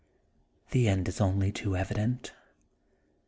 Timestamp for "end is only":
0.87-1.51